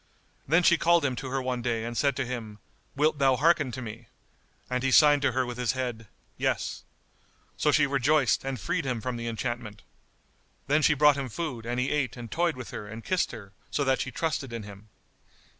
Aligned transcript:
Then 0.47 0.63
she 0.63 0.79
called 0.79 1.05
him 1.05 1.15
to 1.17 1.29
her 1.29 1.43
one 1.43 1.61
day 1.61 1.83
and 1.85 1.95
said 1.95 2.15
to 2.15 2.25
him, 2.25 2.57
"Wilt 2.95 3.19
thou 3.19 3.35
hearken 3.35 3.71
to 3.73 3.83
me?" 3.83 4.07
And 4.67 4.81
he 4.81 4.89
signed 4.89 5.21
to 5.21 5.33
her 5.33 5.45
with 5.45 5.59
his 5.59 5.73
head, 5.73 6.07
"Yes." 6.39 6.81
So 7.55 7.71
she 7.71 7.85
rejoiced 7.85 8.43
and 8.43 8.59
freed 8.59 8.83
him 8.83 8.99
from 8.99 9.15
the 9.15 9.27
enchantment. 9.27 9.83
Then 10.65 10.81
she 10.81 10.95
brought 10.95 11.17
him 11.17 11.29
food 11.29 11.67
and 11.67 11.79
he 11.79 11.91
ate 11.91 12.17
and 12.17 12.31
toyed 12.31 12.55
with 12.55 12.71
her 12.71 12.87
and 12.87 13.03
kissed 13.05 13.31
her, 13.31 13.53
so 13.69 13.83
that 13.83 14.01
she 14.01 14.09
trusted 14.09 14.51
in 14.51 14.63
him. 14.63 14.89